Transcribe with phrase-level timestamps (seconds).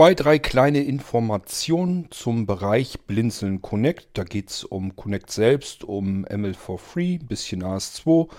[0.00, 4.08] zwei, drei kleine Informationen zum Bereich Blinzeln Connect.
[4.14, 8.30] Da geht es um Connect selbst, um ML for Free, bisschen AS2.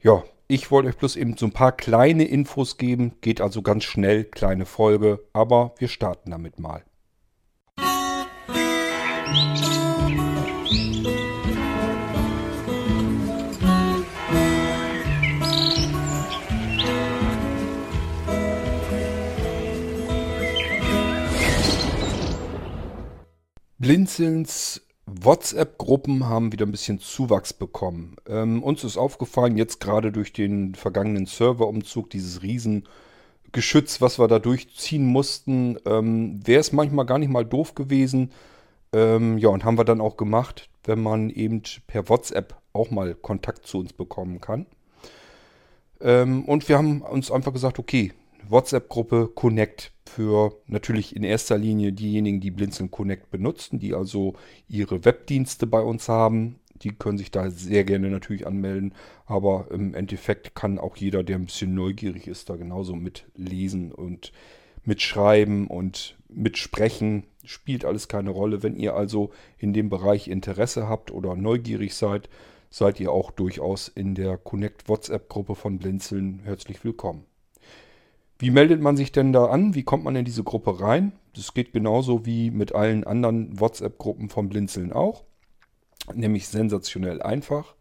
[0.00, 3.16] Ja, ich wollte euch bloß eben so ein paar kleine Infos geben.
[3.20, 6.82] Geht also ganz schnell, kleine Folge, aber wir starten damit mal.
[23.84, 28.16] Blinzelns WhatsApp-Gruppen haben wieder ein bisschen Zuwachs bekommen.
[28.26, 34.38] Ähm, uns ist aufgefallen, jetzt gerade durch den vergangenen Serverumzug, dieses Riesengeschütz, was wir da
[34.38, 38.32] durchziehen mussten, ähm, wäre es manchmal gar nicht mal doof gewesen.
[38.94, 43.14] Ähm, ja, und haben wir dann auch gemacht, wenn man eben per WhatsApp auch mal
[43.14, 44.64] Kontakt zu uns bekommen kann.
[46.00, 48.14] Ähm, und wir haben uns einfach gesagt, okay,
[48.48, 54.34] WhatsApp-Gruppe Connect für natürlich in erster Linie diejenigen, die Blinzeln Connect benutzen, die also
[54.68, 56.60] ihre Webdienste bei uns haben.
[56.82, 58.94] Die können sich da sehr gerne natürlich anmelden,
[59.26, 64.32] aber im Endeffekt kann auch jeder, der ein bisschen neugierig ist, da genauso mitlesen und
[64.84, 67.24] mitschreiben und mitsprechen.
[67.44, 68.62] Spielt alles keine Rolle.
[68.62, 72.28] Wenn ihr also in dem Bereich Interesse habt oder neugierig seid,
[72.70, 77.24] seid ihr auch durchaus in der Connect WhatsApp-Gruppe von Blinzeln herzlich willkommen.
[78.44, 79.74] Wie meldet man sich denn da an?
[79.74, 81.12] Wie kommt man in diese Gruppe rein?
[81.34, 85.24] Das geht genauso wie mit allen anderen WhatsApp-Gruppen vom Blinzeln auch.
[86.12, 87.74] Nämlich sensationell einfach.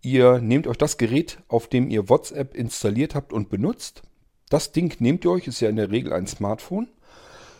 [0.00, 4.02] Ihr nehmt euch das Gerät, auf dem ihr WhatsApp installiert habt und benutzt.
[4.48, 6.86] Das Ding nehmt ihr euch, ist ja in der Regel ein Smartphone.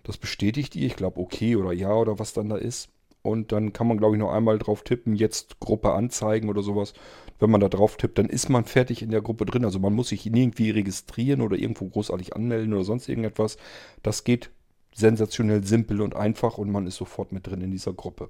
[0.07, 0.87] Das bestätigt ihr.
[0.87, 2.89] Ich glaube, okay oder ja oder was dann da ist.
[3.21, 6.93] Und dann kann man, glaube ich, noch einmal drauf tippen, jetzt Gruppe anzeigen oder sowas.
[7.39, 9.65] Wenn man da drauf tippt, dann ist man fertig in der Gruppe drin.
[9.65, 13.57] Also man muss sich irgendwie registrieren oder irgendwo großartig anmelden oder sonst irgendetwas.
[14.01, 14.49] Das geht
[14.95, 18.29] sensationell simpel und einfach und man ist sofort mit drin in dieser Gruppe.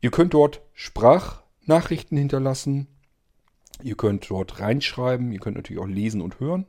[0.00, 2.86] Ihr könnt dort Sprachnachrichten hinterlassen.
[3.82, 5.32] Ihr könnt dort reinschreiben.
[5.32, 6.66] Ihr könnt natürlich auch lesen und hören.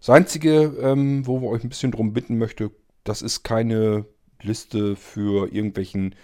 [0.00, 2.70] Das Einzige, ähm, wo wir euch ein bisschen drum bitten möchte,
[3.04, 4.06] das ist keine
[4.42, 6.14] Liste für irgendwelchen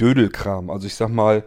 [0.00, 0.70] Dödelkram.
[0.70, 1.44] Also ich sag mal,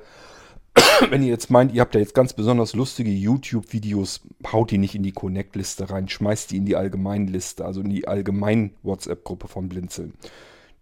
[1.09, 4.21] wenn ihr jetzt meint, ihr habt da jetzt ganz besonders lustige YouTube-Videos,
[4.51, 8.07] haut die nicht in die Connect-Liste rein, schmeißt die in die Allgemeinliste, also in die
[8.07, 10.13] allgemeinen WhatsApp-Gruppe von Blinzeln.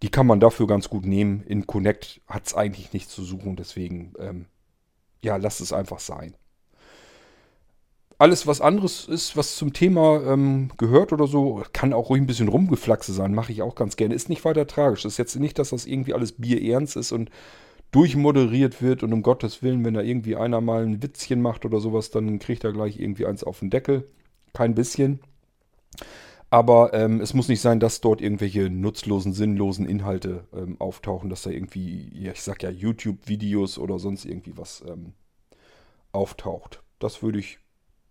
[0.01, 1.43] Die kann man dafür ganz gut nehmen.
[1.43, 4.45] In Connect hat es eigentlich nichts zu suchen, deswegen, ähm,
[5.23, 6.35] ja, lasst es einfach sein
[8.17, 12.27] alles, was anderes ist, was zum Thema ähm, gehört oder so, kann auch ruhig ein
[12.27, 14.15] bisschen rumgeflaxe sein, mache ich auch ganz gerne.
[14.15, 15.05] Ist nicht weiter tragisch.
[15.05, 17.29] Ist jetzt nicht, dass das irgendwie alles bierernst ist und
[17.91, 21.79] durchmoderiert wird und um Gottes Willen, wenn da irgendwie einer mal ein Witzchen macht oder
[21.79, 24.07] sowas, dann kriegt er gleich irgendwie eins auf den Deckel.
[24.53, 25.19] Kein bisschen.
[26.49, 31.43] Aber ähm, es muss nicht sein, dass dort irgendwelche nutzlosen, sinnlosen Inhalte ähm, auftauchen, dass
[31.43, 35.13] da irgendwie, ja, ich sag ja, YouTube-Videos oder sonst irgendwie was ähm,
[36.11, 36.83] auftaucht.
[36.99, 37.59] Das würde ich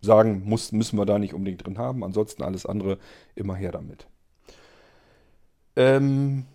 [0.03, 2.03] sagen, muss, müssen wir da nicht unbedingt drin haben.
[2.03, 2.97] Ansonsten alles andere
[3.35, 4.07] immer her damit.
[5.75, 6.45] Ähm,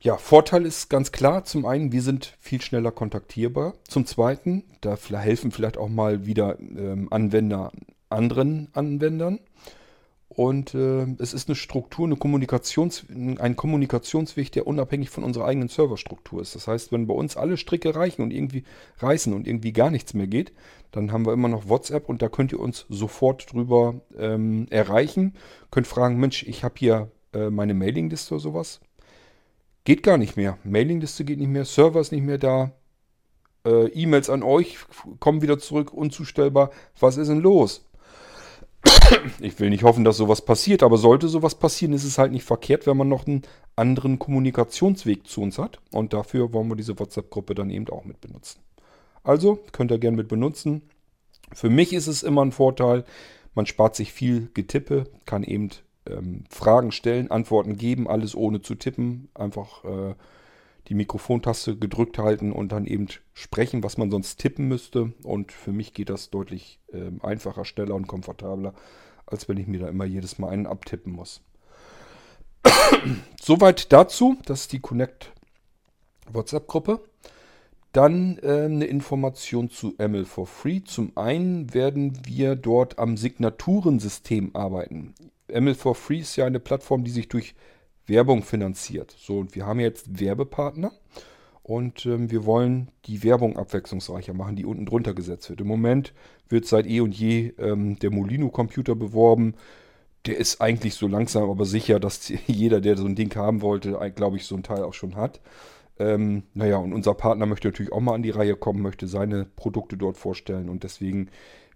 [0.00, 1.44] ja, Vorteil ist ganz klar.
[1.44, 3.74] Zum einen, wir sind viel schneller kontaktierbar.
[3.88, 7.72] Zum zweiten, da helfen vielleicht auch mal wieder ähm, Anwender
[8.10, 9.38] anderen Anwendern.
[10.32, 15.68] Und äh, es ist eine Struktur, eine Kommunikations, ein Kommunikationsweg, der unabhängig von unserer eigenen
[15.68, 16.54] Serverstruktur ist.
[16.54, 18.62] Das heißt, wenn bei uns alle Stricke reichen und irgendwie
[18.98, 20.52] reißen und irgendwie gar nichts mehr geht,
[20.92, 25.34] dann haben wir immer noch WhatsApp und da könnt ihr uns sofort drüber ähm, erreichen.
[25.72, 28.80] Könnt fragen, Mensch, ich habe hier äh, meine Mailingliste oder sowas.
[29.82, 30.58] Geht gar nicht mehr.
[30.62, 32.70] Mailingliste geht nicht mehr, Server ist nicht mehr da.
[33.66, 34.78] Äh, E-Mails an euch
[35.18, 36.70] kommen wieder zurück, unzustellbar.
[37.00, 37.84] Was ist denn los?
[39.40, 42.44] Ich will nicht hoffen, dass sowas passiert, aber sollte sowas passieren, ist es halt nicht
[42.44, 43.42] verkehrt, wenn man noch einen
[43.76, 45.80] anderen Kommunikationsweg zu uns hat.
[45.90, 48.60] Und dafür wollen wir diese WhatsApp-Gruppe dann eben auch mit benutzen.
[49.22, 50.82] Also könnt ihr gerne mit benutzen.
[51.52, 53.04] Für mich ist es immer ein Vorteil.
[53.54, 55.70] Man spart sich viel Getippe, kann eben
[56.06, 59.28] ähm, Fragen stellen, Antworten geben, alles ohne zu tippen.
[59.34, 60.14] Einfach äh,
[60.90, 65.12] die Mikrofontaste gedrückt halten und dann eben sprechen, was man sonst tippen müsste.
[65.22, 68.74] Und für mich geht das deutlich äh, einfacher, schneller und komfortabler,
[69.24, 71.42] als wenn ich mir da immer jedes Mal einen abtippen muss.
[73.40, 74.36] Soweit dazu.
[74.46, 75.32] Das ist die Connect
[76.32, 77.00] WhatsApp-Gruppe.
[77.92, 80.82] Dann äh, eine Information zu ML for Free.
[80.82, 85.14] Zum einen werden wir dort am Signaturensystem arbeiten.
[85.46, 87.54] ML for Free ist ja eine Plattform, die sich durch
[88.10, 89.14] Werbung finanziert.
[89.18, 90.92] So, und wir haben jetzt Werbepartner
[91.62, 95.62] und ähm, wir wollen die Werbung abwechslungsreicher machen, die unten drunter gesetzt wird.
[95.62, 96.12] Im Moment
[96.48, 99.54] wird seit eh und je ähm, der Molino-Computer beworben.
[100.26, 103.98] Der ist eigentlich so langsam, aber sicher, dass jeder, der so ein Ding haben wollte,
[104.14, 105.40] glaube ich, so ein Teil auch schon hat.
[105.98, 109.44] Ähm, naja, und unser Partner möchte natürlich auch mal an die Reihe kommen, möchte seine
[109.44, 111.28] Produkte dort vorstellen und deswegen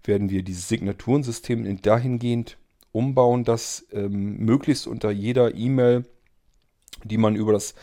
[0.03, 2.57] werden wir dieses Signaturensystem dahingehend
[2.91, 6.05] umbauen, dass ähm, möglichst unter jeder E-Mail,
[7.05, 7.75] die man über das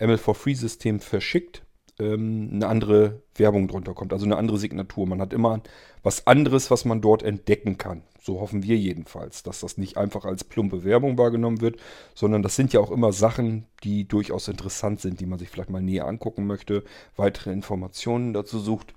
[0.00, 1.62] ML4Free-System verschickt,
[1.98, 5.06] ähm, eine andere Werbung drunter kommt, also eine andere Signatur.
[5.06, 5.60] Man hat immer
[6.02, 8.02] was anderes, was man dort entdecken kann.
[8.20, 11.76] So hoffen wir jedenfalls, dass das nicht einfach als plumpe Werbung wahrgenommen wird,
[12.14, 15.70] sondern das sind ja auch immer Sachen, die durchaus interessant sind, die man sich vielleicht
[15.70, 16.84] mal näher angucken möchte,
[17.16, 18.94] weitere Informationen dazu sucht.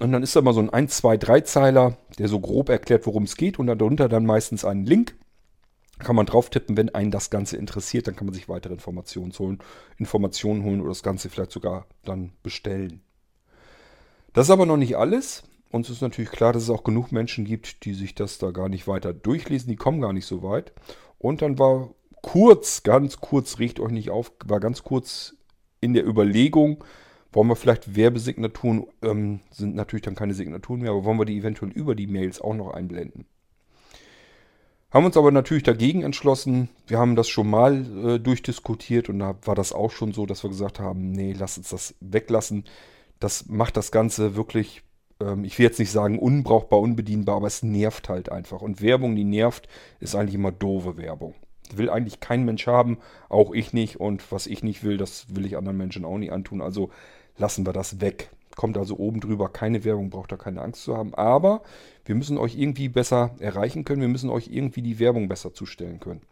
[0.00, 3.06] Und dann ist da mal so ein 1, 2, 3 Zeiler, der so grob erklärt,
[3.06, 5.16] worum es geht und darunter dann meistens einen Link.
[5.98, 9.32] Kann man drauf tippen, wenn einen das Ganze interessiert, dann kann man sich weitere Informationen
[9.38, 9.58] holen,
[9.96, 13.02] Informationen holen oder das Ganze vielleicht sogar dann bestellen.
[14.32, 15.44] Das ist aber noch nicht alles.
[15.70, 18.68] Uns ist natürlich klar, dass es auch genug Menschen gibt, die sich das da gar
[18.68, 19.68] nicht weiter durchlesen.
[19.68, 20.72] Die kommen gar nicht so weit.
[21.18, 21.90] Und dann war
[22.22, 25.36] kurz, ganz kurz, riecht euch nicht auf, war ganz kurz
[25.80, 26.82] in der Überlegung,
[27.32, 31.36] wollen wir vielleicht Werbesignaturen, ähm, sind natürlich dann keine Signaturen mehr, aber wollen wir die
[31.36, 33.26] eventuell über die Mails auch noch einblenden.
[34.94, 36.68] Haben uns aber natürlich dagegen entschlossen.
[36.86, 40.44] Wir haben das schon mal äh, durchdiskutiert und da war das auch schon so, dass
[40.44, 42.64] wir gesagt haben, nee, lass uns das weglassen.
[43.18, 44.82] Das macht das Ganze wirklich
[45.20, 48.62] ähm, ich will jetzt nicht sagen unbrauchbar, unbedienbar, aber es nervt halt einfach.
[48.62, 49.68] Und Werbung, die nervt,
[50.00, 51.34] ist eigentlich immer doofe Werbung.
[51.74, 52.98] Will eigentlich kein Mensch haben,
[53.28, 53.98] auch ich nicht.
[53.98, 56.60] Und was ich nicht will, das will ich anderen Menschen auch nicht antun.
[56.60, 56.90] Also
[57.36, 58.30] lassen wir das weg.
[58.56, 61.14] Kommt also oben drüber keine Werbung, braucht da keine Angst zu haben.
[61.14, 61.62] Aber
[62.04, 64.00] wir müssen euch irgendwie besser erreichen können.
[64.00, 66.22] Wir müssen euch irgendwie die Werbung besser zustellen können.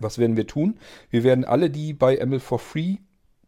[0.00, 0.78] Was werden wir tun?
[1.10, 2.96] Wir werden alle, die bei ML for Free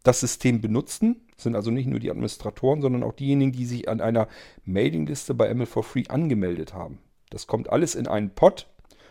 [0.02, 4.00] das System benutzen, sind also nicht nur die Administratoren, sondern auch diejenigen, die sich an
[4.00, 4.28] einer
[4.64, 6.98] Mailingliste bei ML for Free angemeldet haben.
[7.30, 8.68] Das kommt alles in einen Pot,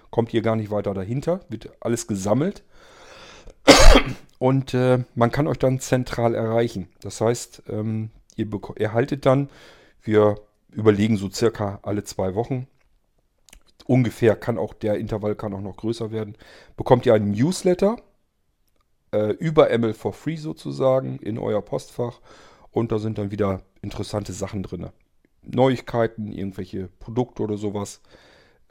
[0.10, 2.64] kommt hier gar nicht weiter dahinter, wird alles gesammelt
[4.40, 6.88] und äh, man kann euch dann zentral erreichen.
[7.02, 9.50] Das heißt, ähm, ihr erhaltet dann,
[10.02, 10.36] wir
[10.72, 12.68] überlegen so circa alle zwei Wochen,
[13.86, 16.38] ungefähr kann auch der Intervall kann auch noch größer werden,
[16.76, 17.98] bekommt ihr einen Newsletter,
[19.16, 22.20] äh, über ML for Free sozusagen in euer Postfach.
[22.72, 24.90] Und da sind dann wieder interessante Sachen drin.
[25.42, 28.02] Neuigkeiten, irgendwelche Produkte oder sowas.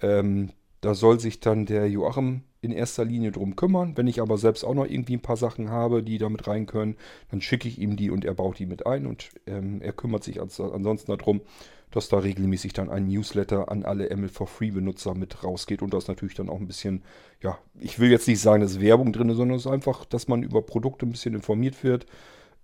[0.03, 0.51] Ähm,
[0.83, 3.97] da soll sich dann der Joachim in erster Linie drum kümmern.
[3.97, 6.97] Wenn ich aber selbst auch noch irgendwie ein paar Sachen habe, die damit rein können,
[7.31, 10.25] dann schicke ich ihm die und er baut die mit ein und ähm, er kümmert
[10.25, 11.43] sich ansonsten darum,
[11.91, 15.95] dass da regelmäßig dann ein Newsletter an alle ML for Free Benutzer mit rausgeht und
[15.95, 17.05] das natürlich dann auch ein bisschen,
[17.41, 20.27] ja, ich will jetzt nicht sagen, dass Werbung drin ist, sondern es ist einfach, dass
[20.27, 22.07] man über Produkte ein bisschen informiert wird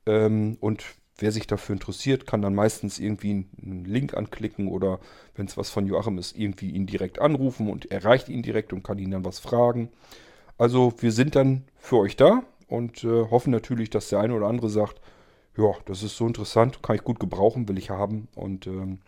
[0.06, 0.84] ähm, und
[1.20, 4.98] wer sich dafür interessiert, kann dann meistens irgendwie einen Link anklicken oder
[5.34, 8.82] wenn es was von Joachim ist, irgendwie ihn direkt anrufen und erreicht ihn direkt und
[8.82, 9.90] kann ihn dann was fragen.
[10.58, 14.46] Also wir sind dann für euch da und äh, hoffen natürlich, dass der eine oder
[14.46, 15.00] andere sagt,
[15.56, 18.98] ja, das ist so interessant, kann ich gut gebrauchen, will ich haben und ähm,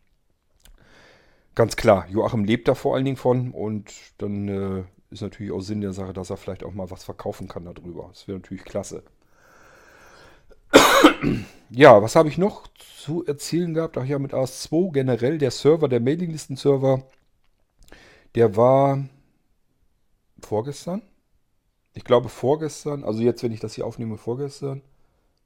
[1.54, 5.60] Ganz klar, Joachim lebt da vor allen Dingen von und dann äh, ist natürlich auch
[5.60, 8.08] Sinn der Sache, dass er vielleicht auch mal was verkaufen kann darüber.
[8.08, 9.02] Das wäre natürlich klasse.
[11.70, 12.66] Ja, was habe ich noch
[12.98, 13.98] zu erzählen gehabt?
[13.98, 17.02] Ach ja, mit AS2 generell der Server, der Mailinglisten-Server,
[18.34, 19.04] der war
[20.40, 21.02] vorgestern.
[21.94, 24.82] Ich glaube vorgestern, also jetzt, wenn ich das hier aufnehme, vorgestern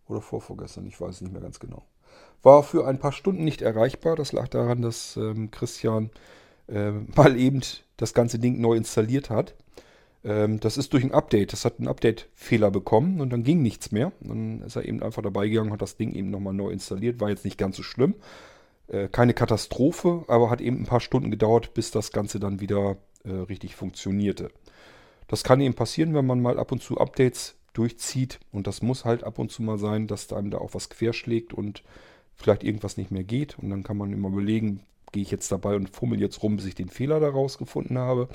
[0.07, 1.85] oder vorvorgestern, ich weiß nicht mehr ganz genau
[2.43, 4.17] war für ein paar Stunden nicht erreichbar.
[4.17, 6.11] Das lag daran, dass ähm, Christian
[6.69, 7.61] äh, mal eben
[7.97, 9.55] das ganze Ding neu installiert hat.
[10.25, 11.53] Ähm, das ist durch ein Update.
[11.53, 14.13] Das hat einen Update-Fehler bekommen und dann ging nichts mehr.
[14.21, 17.21] Dann ist er eben einfach dabei gegangen, hat das Ding eben nochmal neu installiert.
[17.21, 18.15] War jetzt nicht ganz so schlimm.
[18.89, 22.97] Äh, keine Katastrophe, aber hat eben ein paar Stunden gedauert, bis das Ganze dann wieder
[23.25, 24.51] äh, richtig funktionierte.
[25.29, 28.39] Das kann eben passieren, wenn man mal ab und zu Updates durchzieht.
[28.53, 31.53] Und das muss halt ab und zu mal sein, dass einem da auch was querschlägt
[31.53, 31.83] und
[32.37, 33.59] vielleicht irgendwas nicht mehr geht.
[33.59, 34.81] Und dann kann man immer überlegen,
[35.13, 38.29] gehe ich jetzt dabei und fummel jetzt rum, bis ich den Fehler daraus gefunden habe.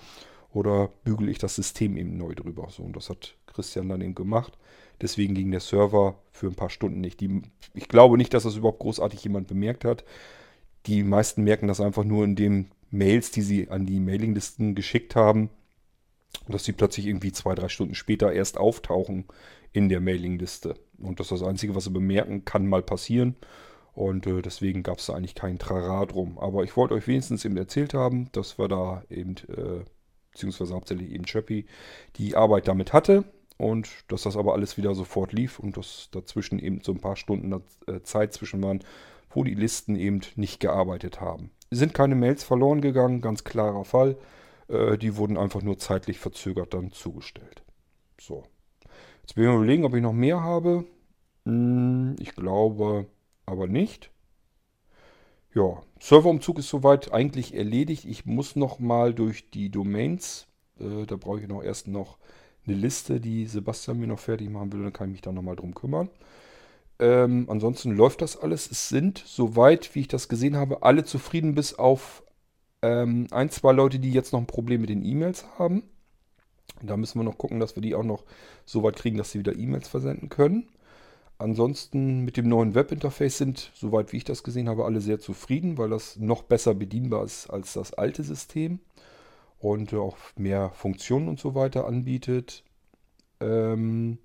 [0.54, 2.68] Oder bügele ich das System eben neu drüber.
[2.70, 4.58] So, und das hat Christian dann eben gemacht.
[5.02, 7.20] Deswegen ging der Server für ein paar Stunden nicht.
[7.22, 7.42] Die,
[7.74, 10.04] ich glaube nicht, dass das überhaupt großartig jemand bemerkt hat.
[10.86, 15.16] Die meisten merken das einfach nur in den Mails, die sie an die Mailinglisten geschickt
[15.16, 15.50] haben,
[16.48, 19.26] dass sie plötzlich irgendwie zwei, drei Stunden später erst auftauchen
[19.72, 20.76] in der Mailingliste.
[20.98, 23.36] Und das ist das Einzige, was sie bemerken, kann mal passieren.
[23.94, 26.38] Und äh, deswegen gab es da eigentlich keinen Trara drum.
[26.38, 29.84] Aber ich wollte euch wenigstens eben erzählt haben, dass wir da eben, äh,
[30.32, 31.66] beziehungsweise hauptsächlich eben Chappie,
[32.16, 33.24] die Arbeit damit hatte.
[33.58, 37.16] Und dass das aber alles wieder sofort lief und dass dazwischen eben so ein paar
[37.16, 37.54] Stunden
[37.86, 38.80] äh, Zeit zwischen waren,
[39.30, 41.52] wo die Listen eben nicht gearbeitet haben.
[41.70, 44.18] Sind keine Mails verloren gegangen, ganz klarer Fall.
[44.68, 47.64] Äh, die wurden einfach nur zeitlich verzögert dann zugestellt.
[48.20, 48.44] So.
[49.22, 50.86] Jetzt will ich mal überlegen, ob ich noch mehr habe.
[51.46, 53.08] Hm, ich glaube
[53.46, 54.11] aber nicht.
[55.54, 58.06] Ja, Serverumzug ist soweit eigentlich erledigt.
[58.06, 60.48] Ich muss noch mal durch die Domains.
[60.80, 62.18] Äh, da brauche ich noch erst noch
[62.66, 64.84] eine Liste, die Sebastian mir noch fertig machen will.
[64.84, 66.10] Dann kann ich mich da noch mal drum kümmern.
[67.00, 68.72] Ähm, ansonsten läuft das alles.
[68.72, 72.24] Es sind, soweit wie ich das gesehen habe, alle zufrieden, bis auf
[72.82, 75.84] ähm, ein, zwei Leute, die jetzt noch ein Problem mit den E-Mails haben.
[76.82, 78.24] Da müssen wir noch gucken, dass wir die auch noch
[78.66, 80.70] so weit kriegen, dass sie wieder E-Mails versenden können.
[81.42, 85.78] Ansonsten mit dem neuen Webinterface sind, soweit wie ich das gesehen habe, alle sehr zufrieden,
[85.78, 88.80] weil das noch besser bedienbar ist als das alte System
[89.60, 92.64] und auch mehr Funktionen und so weiter anbietet.
[93.40, 94.20] Ähm,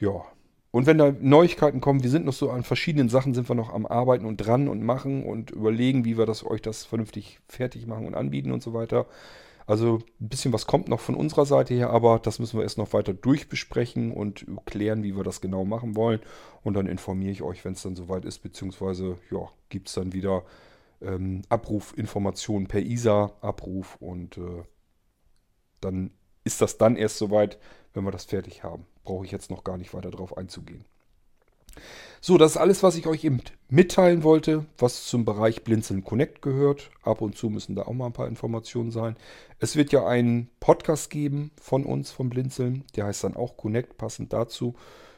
[0.00, 0.24] ja,
[0.70, 3.72] und wenn da Neuigkeiten kommen, wir sind noch so an verschiedenen Sachen, sind wir noch
[3.72, 7.86] am Arbeiten und dran und machen und überlegen, wie wir das euch das vernünftig fertig
[7.86, 9.06] machen und anbieten und so weiter.
[9.66, 12.78] Also ein bisschen was kommt noch von unserer Seite her, aber das müssen wir erst
[12.78, 16.20] noch weiter durchbesprechen und klären, wie wir das genau machen wollen.
[16.62, 20.12] Und dann informiere ich euch, wenn es dann soweit ist, beziehungsweise ja, gibt es dann
[20.12, 20.44] wieder
[21.02, 24.62] ähm, Abrufinformationen per ISA-Abruf und äh,
[25.80, 26.10] dann
[26.44, 27.58] ist das dann erst soweit,
[27.92, 30.84] wenn wir das fertig haben brauche ich jetzt noch gar nicht weiter darauf einzugehen.
[32.20, 36.42] So, das ist alles, was ich euch eben mitteilen wollte, was zum Bereich Blinzeln Connect
[36.42, 36.90] gehört.
[37.02, 39.16] Ab und zu müssen da auch mal ein paar Informationen sein.
[39.58, 42.84] Es wird ja einen Podcast geben von uns, vom Blinzeln.
[42.96, 44.74] Der heißt dann auch Connect, passend dazu.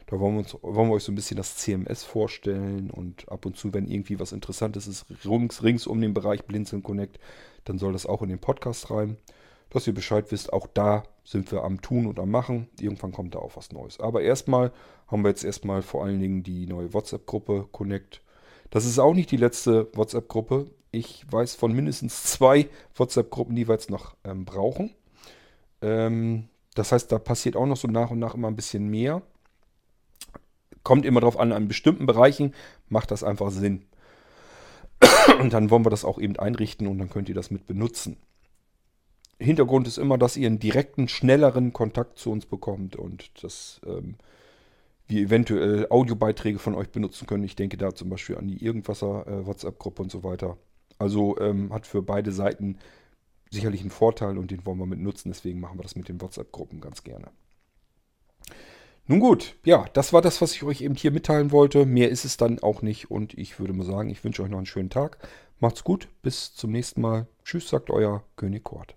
[0.06, 3.44] Da wollen wir, uns, wollen wir euch so ein bisschen das CMS vorstellen und ab
[3.44, 7.18] und zu, wenn irgendwie was Interessantes ist, rings, rings um den Bereich Blinzeln Connect,
[7.64, 9.18] dann soll das auch in den Podcast rein
[9.70, 12.68] dass ihr Bescheid wisst, auch da sind wir am Tun und am Machen.
[12.80, 14.00] Irgendwann kommt da auch was Neues.
[14.00, 14.72] Aber erstmal
[15.06, 18.22] haben wir jetzt erstmal vor allen Dingen die neue WhatsApp-Gruppe Connect.
[18.70, 20.70] Das ist auch nicht die letzte WhatsApp-Gruppe.
[20.90, 24.94] Ich weiß von mindestens zwei WhatsApp-Gruppen, die wir jetzt noch ähm, brauchen.
[25.82, 29.22] Ähm, das heißt, da passiert auch noch so nach und nach immer ein bisschen mehr.
[30.82, 32.54] Kommt immer darauf an, an bestimmten Bereichen
[32.88, 33.84] macht das einfach Sinn.
[35.40, 38.16] Und dann wollen wir das auch eben einrichten und dann könnt ihr das mit benutzen.
[39.38, 44.16] Hintergrund ist immer, dass ihr einen direkten, schnelleren Kontakt zu uns bekommt und dass ähm,
[45.06, 47.44] wir eventuell Audiobeiträge von euch benutzen können.
[47.44, 50.56] Ich denke da zum Beispiel an die Irgendwasser äh, WhatsApp-Gruppe und so weiter.
[50.98, 52.78] Also ähm, hat für beide Seiten
[53.50, 55.30] sicherlich einen Vorteil und den wollen wir mit nutzen.
[55.30, 57.28] Deswegen machen wir das mit den WhatsApp-Gruppen ganz gerne.
[59.06, 61.86] Nun gut, ja, das war das, was ich euch eben hier mitteilen wollte.
[61.86, 64.58] Mehr ist es dann auch nicht und ich würde mal sagen, ich wünsche euch noch
[64.58, 65.16] einen schönen Tag.
[65.60, 67.26] Macht's gut, bis zum nächsten Mal.
[67.42, 68.96] Tschüss, sagt euer König Kort.